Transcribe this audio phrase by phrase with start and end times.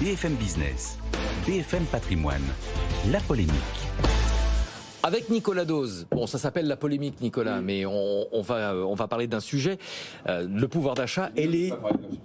[0.00, 0.98] BFM Business,
[1.46, 2.42] BFM Patrimoine,
[3.10, 3.54] la polémique.
[5.02, 6.06] Avec Nicolas Dose.
[6.10, 9.78] Bon, ça s'appelle la polémique, Nicolas, mais on, va, on va parler d'un sujet,
[10.28, 11.72] euh, le pouvoir d'achat et les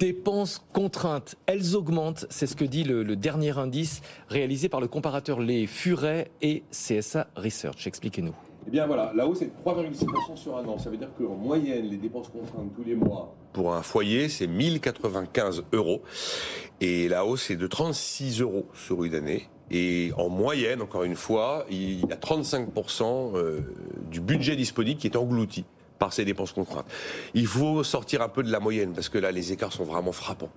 [0.00, 1.36] dépenses contraintes.
[1.46, 6.32] Elles augmentent, c'est ce que dit le, dernier indice réalisé par le comparateur Les Furet
[6.42, 7.86] et CSA Research.
[7.86, 8.34] Expliquez-nous.
[8.66, 10.78] Eh bien voilà, la hausse est de 3,6% sur un an.
[10.78, 14.46] Ça veut dire qu'en moyenne, les dépenses contraintes tous les mois pour un foyer, c'est
[14.46, 16.02] 1095 euros.
[16.80, 19.48] Et la hausse est de 36 euros sur une année.
[19.70, 23.60] Et en moyenne, encore une fois, il y a 35% euh,
[24.10, 25.64] du budget disponible qui est englouti
[25.98, 26.86] par ces dépenses contraintes.
[27.34, 30.12] Il faut sortir un peu de la moyenne parce que là, les écarts sont vraiment
[30.12, 30.48] frappants.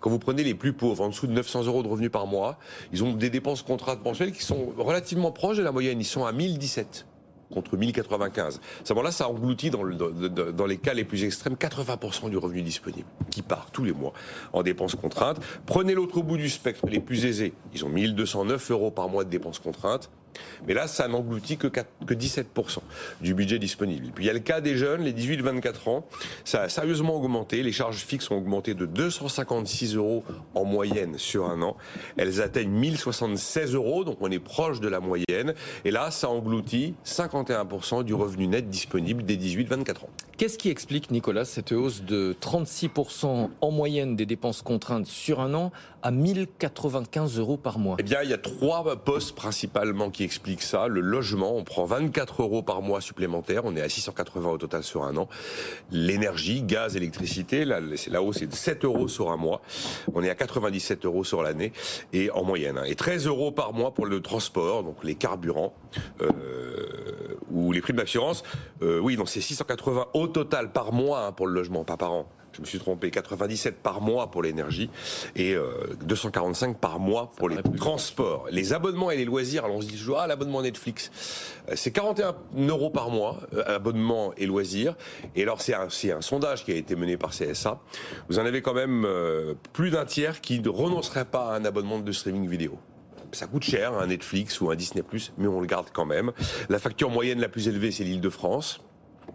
[0.00, 2.58] Quand vous prenez les plus pauvres, en dessous de 900 euros de revenus par mois,
[2.92, 6.00] ils ont des dépenses contraintes mensuelles qui sont relativement proches de la moyenne.
[6.00, 7.06] Ils sont à 1017
[7.50, 8.56] contre 1095.
[8.56, 12.62] À ce moment-là, ça engloutit dans, dans, les cas les plus extrêmes 80% du revenu
[12.62, 14.12] disponible qui part tous les mois
[14.52, 15.38] en dépenses contraintes.
[15.66, 17.54] Prenez l'autre bout du spectre, les plus aisés.
[17.74, 20.10] Ils ont 1209 euros par mois de dépenses contraintes.
[20.66, 22.78] Mais là, ça n'engloutit que, que 17%
[23.20, 24.12] du budget disponible.
[24.14, 26.06] puis il y a le cas des jeunes, les 18-24 ans.
[26.44, 27.62] Ça a sérieusement augmenté.
[27.62, 31.76] Les charges fixes ont augmenté de 256 euros en moyenne sur un an.
[32.16, 35.54] Elles atteignent 1076 euros, donc on est proche de la moyenne.
[35.84, 40.10] Et là, ça engloutit 51% du revenu net disponible des 18-24 ans.
[40.36, 45.54] Qu'est-ce qui explique, Nicolas, cette hausse de 36% en moyenne des dépenses contraintes sur un
[45.54, 47.96] an à 1095 euros par mois?
[47.98, 50.88] Eh bien, il y a trois postes principalement qui explique ça.
[50.88, 53.62] Le logement, on prend 24 euros par mois supplémentaires.
[53.64, 55.26] On est à 680 au total sur un an.
[55.90, 59.62] L'énergie, gaz, électricité, là, la hausse est de 7 euros sur un mois.
[60.12, 61.72] On est à 97 euros sur l'année
[62.12, 62.76] et en moyenne.
[62.76, 62.84] Hein.
[62.84, 65.72] Et 13 euros par mois pour le transport, donc les carburants
[66.20, 66.75] euh,
[67.50, 68.42] ou les primes d'assurance.
[68.82, 72.12] Euh, oui, donc c'est 680 au total par mois hein, pour le logement, pas par
[72.12, 74.90] an je me suis trompé, 97 par mois pour l'énergie
[75.34, 75.56] et
[76.02, 78.46] 245 euh, par mois pour les transports.
[78.50, 81.10] Les abonnements et les loisirs, alors on se dit toujours, ah, l'abonnement Netflix,
[81.68, 82.34] euh, c'est 41
[82.68, 84.94] euros par mois, euh, abonnement et loisirs.
[85.34, 87.80] Et alors, c'est un, un, sondage qui a été mené par CSA.
[88.28, 89.06] Vous en avez quand même
[89.72, 92.78] plus d'un tiers qui ne renoncerait pas à un abonnement de streaming vidéo
[93.36, 95.04] ça coûte cher, un Netflix ou un Disney+,
[95.38, 96.32] mais on le garde quand même.
[96.68, 98.80] La facture moyenne la plus élevée, c'est l'île de France.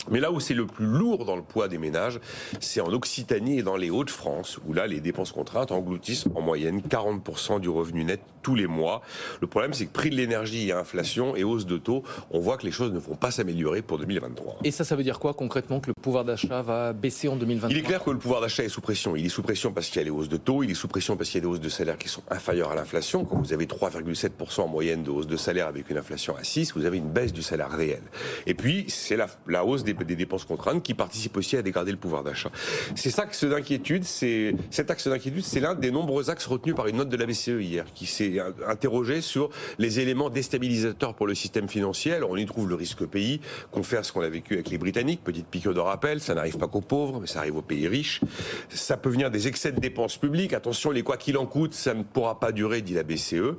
[0.09, 2.19] Mais là où c'est le plus lourd dans le poids des ménages,
[2.59, 6.81] c'est en Occitanie et dans les Hauts-de-France, où là, les dépenses contraintes engloutissent en moyenne
[6.81, 9.01] 40% du revenu net tous les mois.
[9.40, 12.57] Le problème, c'est que prix de l'énergie et inflation et hausse de taux, on voit
[12.57, 14.59] que les choses ne vont pas s'améliorer pour 2023.
[14.63, 17.69] Et ça, ça veut dire quoi concrètement Que le pouvoir d'achat va baisser en 2023
[17.69, 19.16] Il est clair que le pouvoir d'achat est sous pression.
[19.16, 20.88] Il est sous pression parce qu'il y a les hausses de taux, il est sous
[20.88, 23.25] pression parce qu'il y a des hausses de salaire qui sont inférieures à l'inflation.
[23.25, 26.74] Quand vous avez 3,7% en moyenne de hausse de salaire avec une inflation à 6,
[26.74, 28.01] vous avez une baisse du salaire réel.
[28.47, 31.97] Et puis, c'est la, la hausse des dépenses contraintes qui participent aussi à dégrader le
[31.97, 32.52] pouvoir d'achat.
[32.96, 36.88] C'est ça axe d'inquiétude, c'est cet axe d'inquiétude, c'est l'un des nombreux axes retenus par
[36.88, 41.36] une note de la BCE hier, qui s'est interrogé sur les éléments déstabilisateurs pour le
[41.36, 42.19] système financier.
[42.28, 43.40] On y trouve le risque pays,
[43.72, 46.58] qu'on fait ce qu'on a vécu avec les Britanniques, petite piqûre de rappel, ça n'arrive
[46.58, 48.22] pas qu'aux pauvres, mais ça arrive aux pays riches.
[48.69, 50.53] Ça peut venir des excès de dépenses publiques.
[50.53, 53.56] Attention, les quoi qu'il en coûte, ça ne pourra pas durer, dit la BCE.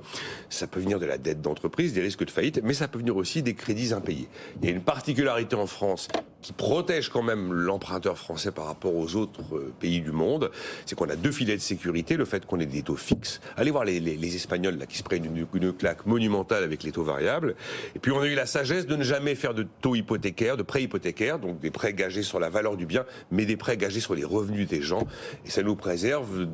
[0.50, 3.16] Ça peut venir de la dette d'entreprise, des risques de faillite, mais ça peut venir
[3.16, 4.28] aussi des crédits impayés.
[4.60, 6.09] Il y a une particularité en France
[6.42, 10.50] qui protège quand même l'emprunteur français par rapport aux autres euh, pays du monde,
[10.84, 13.41] c'est qu'on a deux filets de sécurité, le fait qu'on ait des taux fixes.
[13.56, 16.91] Allez voir les, les, Espagnols là qui se prennent une, une, claque monumentale avec les
[16.91, 17.54] taux variables.
[17.94, 20.62] Et puis on a eu la sagesse de ne jamais faire de taux hypothécaires, de
[20.62, 24.00] prêts hypothécaires, donc des prêts gagés sur la valeur du bien, mais des prêts gagés
[24.00, 25.06] sur les revenus des gens.
[25.47, 26.47] Et ça nous préserve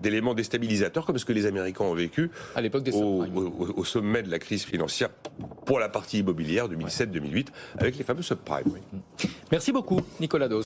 [0.00, 3.74] d'éléments de, déstabilisateurs comme ce que les Américains ont vécu à l'époque des au, au,
[3.76, 5.10] au, sommet de la crise financière
[5.64, 7.46] pour la partie immobilière 2007-2008
[7.78, 8.64] avec les fameux subprimes.
[9.50, 10.60] Merci beaucoup, Nicolas Dos.